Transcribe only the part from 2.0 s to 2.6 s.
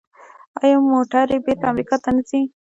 ته نه ځي؟